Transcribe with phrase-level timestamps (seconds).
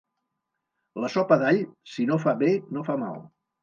[1.03, 1.63] La sopa d'all,
[1.93, 3.27] si no fa bé, no fa mal.